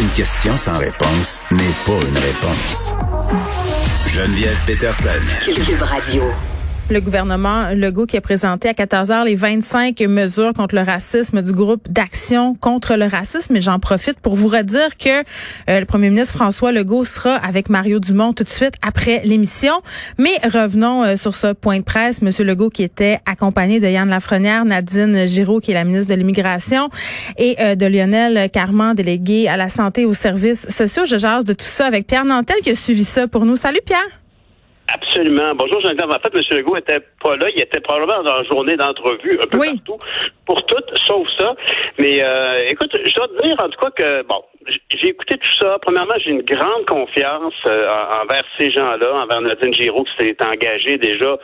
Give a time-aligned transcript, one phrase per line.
[0.00, 2.94] Une question sans réponse n'est pas une réponse.
[4.06, 5.08] Geneviève Peterson.
[5.44, 6.22] Cube Radio.
[6.90, 11.42] Le gouvernement Legault qui a présenté à 14 heures les 25 mesures contre le racisme
[11.42, 13.56] du groupe d'action contre le racisme.
[13.56, 15.20] Et j'en profite pour vous redire que
[15.68, 19.74] euh, le premier ministre François Legault sera avec Mario Dumont tout de suite après l'émission.
[20.16, 22.22] Mais revenons euh, sur ce point de presse.
[22.22, 26.18] Monsieur Legault qui était accompagné de Yann Lafrenière, Nadine Giraud qui est la ministre de
[26.18, 26.88] l'Immigration
[27.36, 31.04] et euh, de Lionel Carman, délégué à la santé et aux services sociaux.
[31.04, 33.56] Je jase de tout ça avec Pierre Nantel qui a suivi ça pour nous.
[33.56, 34.17] Salut Pierre.
[34.92, 35.54] Absolument.
[35.54, 36.08] Bonjour, Geneviève.
[36.08, 36.58] En fait, M.
[36.58, 37.48] Legault était pas là.
[37.54, 39.98] Il était probablement dans une journée d'entrevue un peu partout
[40.46, 41.54] pour tout, sauf ça.
[41.98, 44.42] Mais euh, écoute, je dois te dire en tout cas que, bon,
[44.90, 45.78] j'ai écouté tout ça.
[45.80, 47.88] Premièrement, j'ai une grande confiance euh,
[48.22, 51.36] envers ces gens-là, envers Nadine Giraud qui s'est engagée déjà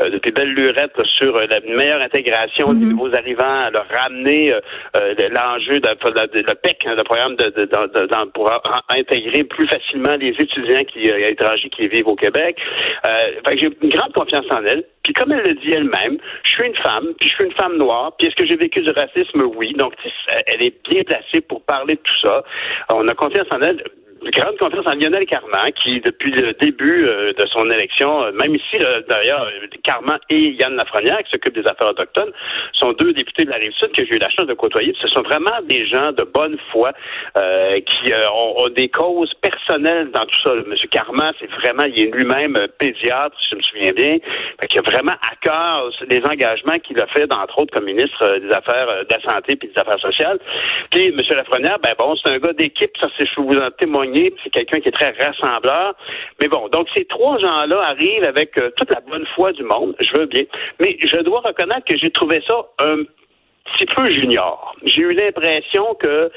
[0.00, 2.92] euh, depuis belle lurette sur la meilleure intégration des mhm.
[2.92, 4.54] nouveaux arrivants, à leur ramener
[4.94, 8.50] l'enjeu de, le PEC, hein, le programme de, de, pour
[8.88, 12.56] intégrer plus facilement les étudiants qui, étrangers qui vivent au Québec.
[13.04, 14.84] fait j'ai une grande confiance en elle.
[15.02, 17.76] Puis comme elle le dit elle-même, je suis une femme, puis je suis une femme
[17.76, 19.42] noire, puis est-ce que j'ai vécu du racisme?
[19.56, 19.72] Oui.
[19.74, 19.94] Donc,
[20.46, 22.44] elle est bien placée pour parler de tout ça.
[22.94, 23.82] On a confiance en elle
[24.30, 28.54] grande confiance en Lionel Carman, qui, depuis le début euh, de son élection, euh, même
[28.54, 29.48] ici, d'ailleurs,
[29.82, 32.32] Carman et Yann Lafrenière, qui s'occupent des affaires autochtones,
[32.72, 34.94] sont deux députés de la Rive-Sud que j'ai eu la chance de côtoyer.
[35.00, 36.92] Ce sont vraiment des gens de bonne foi
[37.36, 40.54] euh, qui ont, des causes personnelles dans tout ça.
[40.66, 44.18] Monsieur Carman, c'est vraiment, il est lui-même pédiatre, si je me souviens bien,
[44.68, 48.50] qui a vraiment à cœur les engagements qu'il a fait, entre autres, comme ministre des
[48.50, 50.38] Affaires de la Santé et des Affaires sociales.
[50.90, 53.70] Puis, Monsieur Lafrenière, ben bon, c'est un gars d'équipe, ça c'est je vous en
[54.42, 55.94] c'est quelqu'un qui est très rassembleur.
[56.40, 59.94] Mais bon, donc ces trois gens-là arrivent avec euh, toute la bonne foi du monde,
[60.00, 60.42] je veux bien.
[60.80, 62.98] Mais je dois reconnaître que j'ai trouvé ça un
[63.64, 64.74] petit peu junior.
[64.84, 66.30] J'ai eu l'impression que euh,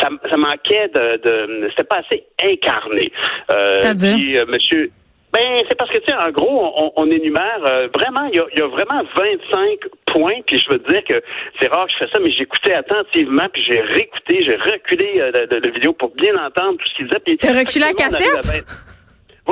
[0.00, 3.12] ça, ça, manquait de, de c'était pas assez incarné.
[3.52, 4.46] Euh, C'est-à-dire?
[4.48, 4.90] monsieur,
[5.32, 8.66] ben, c'est parce que, tu sais, en gros, on, énumère euh, vraiment, il y a,
[8.66, 11.22] vraiment 25 points, puis je veux te dire que
[11.60, 15.30] c'est rare que je fais ça, mais j'écoutais attentivement, puis j'ai réécouté, j'ai reculé euh,
[15.50, 17.36] la, vidéo pour bien entendre tout ce qu'il disait.
[17.36, 18.64] T'as reculé la cassette?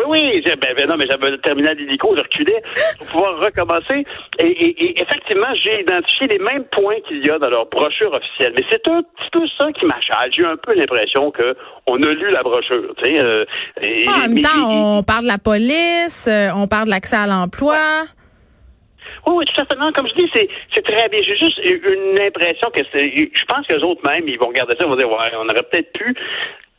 [0.06, 2.62] Oui, ben, ben, non, mais j'avais le terminal d'hélico, je reculais
[2.98, 4.04] pour pouvoir recommencer.
[4.38, 8.52] Et, effectivement, j'ai identifié les mêmes points qu'il y a dans leur brochure officielle.
[8.56, 10.30] Mais c'est un petit peu ça qui m'achale.
[10.32, 11.56] J'ai eu un peu l'impression que
[11.86, 12.94] on a lu la brochure.
[13.04, 13.44] Euh,
[13.80, 17.26] ah, en même temps, on parle de la police, euh, on parle de l'accès à
[17.26, 18.04] l'emploi.
[19.26, 19.92] Oui, oui, tout à fait.
[19.92, 21.20] comme je dis, c'est, c'est très bien.
[21.22, 23.10] J'ai juste une impression que c'est.
[23.10, 25.48] Je pense que les autres même, ils vont regarder ça, ils vont dire ouais, on
[25.48, 26.14] aurait peut-être pu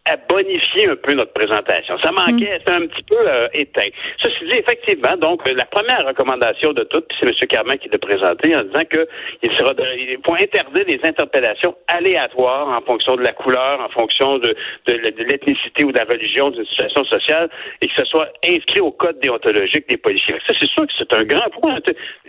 [0.08, 1.98] à bonifier un peu notre présentation.
[2.00, 3.90] Ça manquait, c'est un petit peu euh, éteint.
[4.22, 7.34] Ceci dit, effectivement, donc la première recommandation de toutes, c'est M.
[7.50, 9.08] Carman qui l'a présenté en disant que
[9.44, 14.38] il sera de, pour interdire les interpellations aléatoires en fonction de la couleur, en fonction
[14.40, 14.56] de,
[14.88, 17.50] de, l'ethnicité ou de la religion d'une situation sociale,
[17.82, 20.36] et que ce soit inscrit au code déontologique des policiers.
[20.48, 21.80] Ça, c'est sûr que c'est un grand point.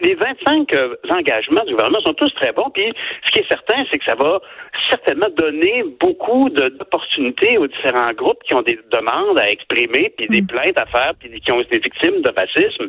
[0.03, 2.93] Les 25 euh, engagements du gouvernement sont tous très bons, puis
[3.27, 4.41] ce qui est certain, c'est que ça va
[4.91, 10.43] certainement donner beaucoup d'opportunités aux différents groupes qui ont des demandes à exprimer, puis des
[10.43, 10.47] mm.
[10.47, 12.89] plaintes à faire, puis qui ont été victimes de racisme,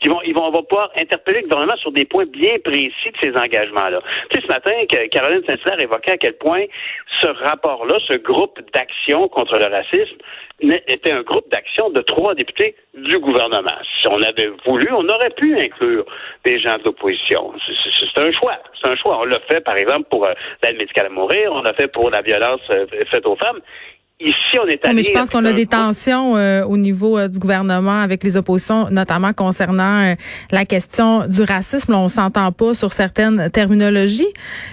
[0.00, 3.16] qui vont, ils vont, on pouvoir interpeller le gouvernement sur des points bien précis de
[3.22, 4.00] ces engagements-là.
[4.30, 4.72] Tu sais, ce matin,
[5.10, 6.64] Caroline Saint-Hilaire évoquait à quel point
[7.20, 10.16] ce rapport-là, ce groupe d'action contre le racisme,
[10.60, 13.78] était un groupe d'action de trois députés du gouvernement.
[14.00, 16.04] Si on avait voulu, on aurait pu inclure
[16.44, 17.52] des gens de l'opposition.
[17.66, 18.58] C'est un choix.
[18.80, 19.20] C'est un choix.
[19.20, 21.52] On l'a fait, par exemple, pour euh, l'aide médicale à mourir.
[21.52, 23.60] On l'a fait pour la violence euh, faite aux femmes.
[24.20, 24.94] Ici, on est allé.
[24.96, 28.36] mais je pense qu'on a des tensions euh, au niveau euh, du gouvernement avec les
[28.36, 30.14] oppositions, notamment concernant euh,
[30.50, 31.94] la question du racisme.
[31.94, 34.26] on s'entend pas sur certaines terminologies.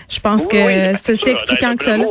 [0.09, 2.05] Je pense que ceci expliquant que cela.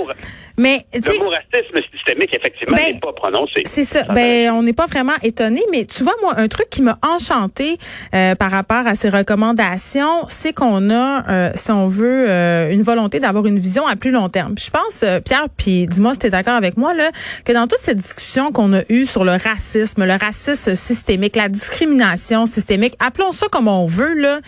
[0.56, 3.62] Mais le mot racisme systémique, effectivement, ben, n'est pas prononcé.
[3.65, 4.03] C'est ça.
[4.15, 7.77] Ben, on n'est pas vraiment étonné, mais tu vois, moi, un truc qui m'a enchanté
[8.15, 12.83] euh, par rapport à ces recommandations, c'est qu'on a, euh, si on veut, euh, une
[12.83, 14.55] volonté d'avoir une vision à plus long terme.
[14.59, 17.11] je pense, Pierre, puis dis-moi si tu es d'accord avec moi, là,
[17.45, 21.49] que dans toute cette discussion qu'on a eue sur le racisme, le racisme systémique, la
[21.49, 24.41] discrimination systémique, appelons ça comme on veut, là,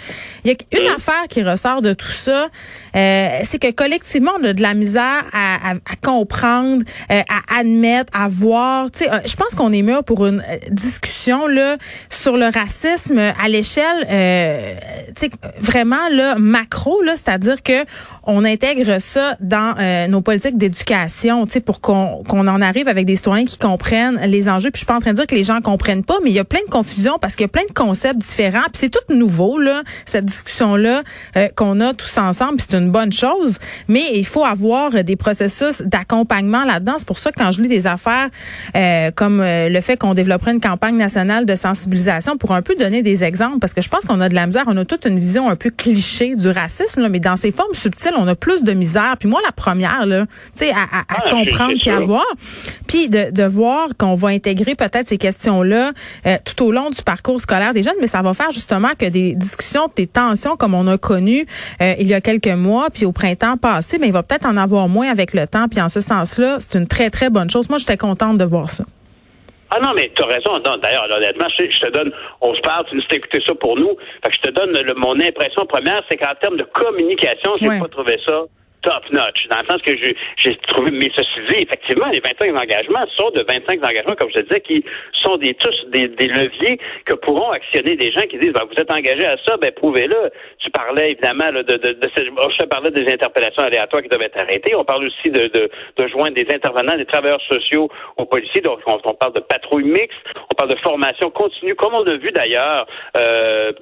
[0.44, 0.94] il y a une mmh.
[0.94, 2.48] affaire qui ressort de tout ça,
[2.94, 8.12] c'est que collectivement, on a de la misère à, à à comprendre, euh, à admettre,
[8.18, 8.90] à voir.
[8.90, 11.76] Tu sais, euh, je pense qu'on est mûr pour une discussion là
[12.10, 14.06] sur le racisme à l'échelle,
[15.16, 17.84] tu sais, vraiment là macro là, c'est-à-dire que
[18.24, 19.76] on intègre ça dans
[20.08, 24.18] nos politiques d'éducation, tu sais, pour qu'on qu'on en arrive avec des citoyens qui comprennent
[24.26, 24.70] les enjeux.
[24.70, 26.36] Puis je suis pas en train de dire que les gens comprennent pas, mais il
[26.36, 28.64] y a plein de confusion parce qu'il y a plein de concepts différents.
[28.72, 31.02] Puis c'est tout nouveau là, cette discussion là
[31.54, 32.60] qu'on a tous ensemble.
[32.60, 33.58] C'est une bonne chose,
[33.88, 36.94] mais il faut avoir des processus d'accompagnement là-dedans.
[36.98, 38.28] C'est pour ça que quand je lis des affaires
[38.76, 42.74] euh, comme euh, le fait qu'on développerait une campagne nationale de sensibilisation pour un peu
[42.74, 45.06] donner des exemples, parce que je pense qu'on a de la misère, on a toute
[45.06, 48.34] une vision un peu cliché du racisme, là, mais dans ses formes subtiles, on a
[48.34, 49.16] plus de misère.
[49.18, 52.24] Puis moi, la première, là, tu sais, à, à, à ah, comprendre puis à voir,
[52.86, 55.92] puis de, de voir qu'on va intégrer peut-être ces questions-là
[56.26, 59.06] euh, tout au long du parcours scolaire des jeunes, mais ça va faire justement que
[59.06, 61.46] des discussions, des tensions comme on a connu
[61.80, 64.88] il y a quelques mois, puis au printemps passé, mais il va peut-être en avoir
[64.88, 65.68] moins avec le temps.
[65.76, 67.68] Puis en ce sens-là, c'est une très, très bonne chose.
[67.68, 68.84] Moi, j'étais contente de voir ça.
[69.68, 70.56] Ah non, mais tu as raison.
[70.58, 73.94] D'ailleurs, honnêtement, je, te donne, on se parle, tu nous as écouté ça pour nous.
[74.24, 77.78] Fait que je te donne mon impression première, c'est qu'en termes de communication, j'ai n'ai
[77.78, 78.44] pas trouvé ça
[78.86, 79.96] top notch, dans le sens que
[80.36, 84.40] j'ai trouvé, mais ceci dit, effectivement, les 25 engagements sont de 25 engagements, comme je
[84.40, 84.84] te disais, qui
[85.22, 88.90] sont des tous des, leviers que pourront actionner des gens qui disent, ben, vous êtes
[88.92, 90.30] engagés à ça, ben prouvez-le.
[90.58, 94.74] Tu parlais évidemment de, de, de, je parlais des interpellations aléatoires qui doivent être arrêtées.
[94.76, 98.60] On parle aussi de, de, de joindre des intervenants, des travailleurs sociaux aux policiers.
[98.60, 100.16] Donc, on, parle de patrouille mixte,
[100.52, 102.86] on parle de formation continue, comme on l'a vu d'ailleurs
[103.16, 103.72] euh,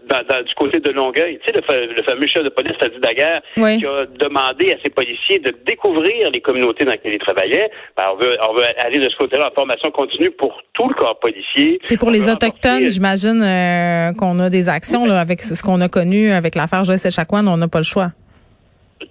[0.47, 1.39] du côté de Longueuil.
[1.45, 5.39] Tu sais, le, fameux chef de police, Fadi Daguerre, qui a demandé à ses policiers
[5.39, 7.71] de découvrir les communautés dans lesquelles ils travaillaient.
[7.97, 10.95] Ben, on, veut, on veut aller de ce côté-là en formation continue pour tout le
[10.95, 11.81] corps policier.
[11.91, 15.89] Et pour les Autochtones, j'imagine euh, qu'on a des actions là, avec ce qu'on a
[15.89, 18.13] connu avec l'affaire Joyce Echaquan, on n'a pas le choix.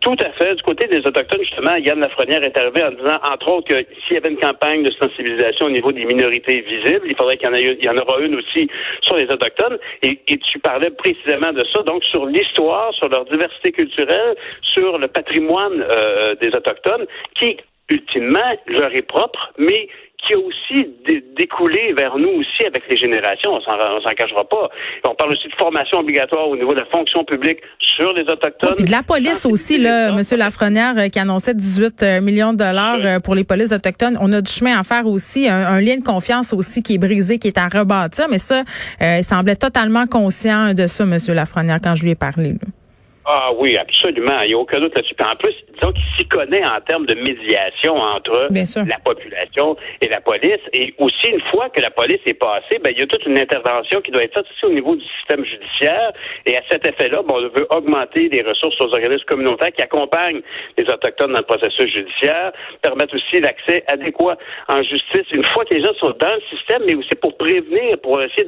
[0.03, 0.55] Tout à fait.
[0.55, 4.15] Du côté des Autochtones, justement, Yann Lafrenière est arrivé en disant, entre autres, que s'il
[4.15, 7.51] y avait une campagne de sensibilisation au niveau des minorités visibles, il faudrait qu'il y
[7.51, 8.69] en, ait, en aura une aussi
[9.01, 9.77] sur les Autochtones.
[10.01, 14.35] Et, et tu parlais précisément de ça, donc sur l'histoire, sur leur diversité culturelle,
[14.73, 17.05] sur le patrimoine euh, des Autochtones,
[17.39, 17.55] qui,
[17.89, 19.88] ultimement, leur est propre, mais
[20.25, 20.90] qui a aussi
[21.36, 23.54] découlé vers nous aussi avec les générations.
[23.54, 23.62] On
[24.02, 24.70] s'en cachera pas.
[25.08, 28.75] On parle aussi de formation obligatoire au niveau de la fonction publique sur les autochtones.
[28.80, 32.58] Et de la police aussi, là, Monsieur Lafrenière, euh, qui annonçait 18 euh, millions de
[32.58, 34.18] dollars euh, pour les polices autochtones.
[34.22, 37.40] On a du chemin à faire aussi, un, lien de confiance aussi qui est brisé,
[37.40, 38.28] qui est à rebâtir.
[38.30, 38.64] Mais ça,
[39.02, 42.54] il semblait totalement conscient de ça, Monsieur Lafrenière, quand je lui ai parlé.
[42.54, 42.82] Là.
[43.25, 44.42] Ah oui, absolument.
[44.42, 45.16] Il n'y a aucun doute là-dessus.
[45.24, 48.48] En plus, disons qu'il s'y connaît en termes de médiation entre
[48.86, 50.60] la population et la police.
[50.74, 53.40] Et aussi, une fois que la police est passée, ben, il y a toute une
[53.40, 56.12] intervention qui doit être faite aussi au niveau du système judiciaire.
[56.46, 60.42] Et à cet effet-là, bon, on veut augmenter les ressources aux organismes communautaires qui accompagnent
[60.78, 64.38] les Autochtones dans le processus judiciaire, permettre aussi l'accès adéquat
[64.68, 67.98] en justice une fois que les gens sont dans le système, mais aussi pour prévenir,
[68.02, 68.46] pour essayer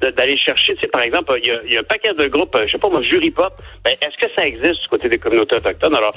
[0.00, 2.78] d'aller chercher, tu sais, par exemple, il y, a, un paquet de groupes, je sais
[2.78, 3.52] pas moi, jury pop,
[3.84, 5.94] ben, est-ce que ça existe du côté des communautés autochtones?
[5.94, 6.12] Alors,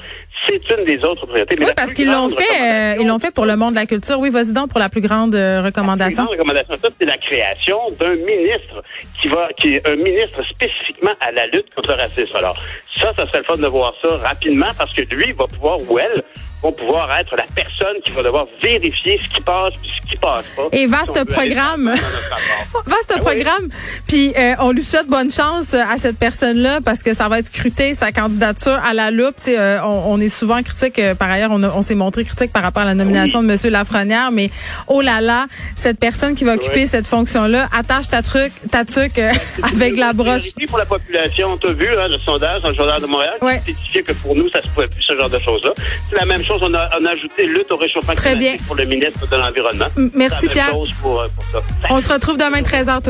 [0.47, 1.55] c'est une des autres priorités.
[1.59, 4.19] oui, parce qu'ils l'ont fait, euh, ils l'ont fait pour le monde de la culture.
[4.19, 6.23] Oui, vas-y donc pour la plus grande euh, recommandation.
[6.23, 8.83] La plus grande recommandation, c'est la création d'un ministre
[9.21, 12.35] qui va, qui est un ministre spécifiquement à la lutte contre le racisme.
[12.35, 12.57] Alors,
[12.87, 15.99] ça, ça serait le fun de voir ça rapidement parce que lui va pouvoir, ou
[15.99, 16.23] elle,
[16.61, 20.17] vont pouvoir être la personne qui va devoir vérifier ce qui passe puis ce qui
[20.17, 20.67] passe pas.
[20.71, 21.85] Et vaste programme.
[22.85, 23.67] vaste ben programme.
[24.07, 27.47] Puis euh, on lui souhaite bonne chance à cette personne-là parce que ça va être
[27.47, 29.35] scruté sa candidature à la loupe.
[29.47, 30.99] Euh, on, on, est souvent critique.
[30.99, 33.69] Euh, par ailleurs, on, on s'est montré critique par rapport à la nomination de Monsieur
[33.69, 34.49] Lafrenière, mais
[34.87, 35.45] oh là là,
[35.75, 39.31] cette personne qui va occuper cette fonction-là, attache ta truc, ta truc euh,
[39.63, 40.53] avec la broche.
[40.67, 43.61] pour la population, on t'a vu hein, le sondage, le journal de Montréal, ouais.
[43.65, 45.71] qui que pour nous, ça se pouvait plus ce genre de choses-là.
[46.09, 49.85] C'est la même on a, ajouté lutte au réchauffement climatique pour le ministre de l'Environnement.
[50.13, 50.71] Merci, Pierre.
[51.01, 51.59] Pour, euh, pour ça.
[51.89, 53.01] On se retrouve demain 13h.